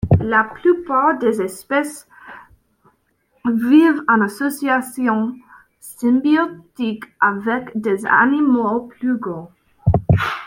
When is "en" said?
4.07-4.21